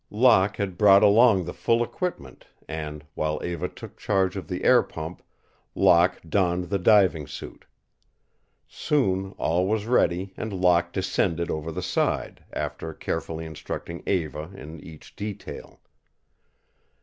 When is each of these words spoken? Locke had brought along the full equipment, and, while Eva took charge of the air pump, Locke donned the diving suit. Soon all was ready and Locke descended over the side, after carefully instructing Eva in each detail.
Locke 0.09 0.57
had 0.57 0.79
brought 0.79 1.03
along 1.03 1.45
the 1.45 1.53
full 1.53 1.83
equipment, 1.83 2.47
and, 2.67 3.05
while 3.13 3.39
Eva 3.45 3.69
took 3.69 3.97
charge 3.97 4.35
of 4.35 4.47
the 4.47 4.63
air 4.63 4.81
pump, 4.81 5.21
Locke 5.75 6.19
donned 6.27 6.71
the 6.71 6.79
diving 6.79 7.27
suit. 7.27 7.65
Soon 8.67 9.33
all 9.37 9.67
was 9.67 9.85
ready 9.85 10.33
and 10.35 10.53
Locke 10.59 10.91
descended 10.91 11.51
over 11.51 11.71
the 11.71 11.83
side, 11.83 12.43
after 12.51 12.95
carefully 12.95 13.45
instructing 13.45 14.01
Eva 14.07 14.49
in 14.55 14.79
each 14.83 15.15
detail. 15.15 15.81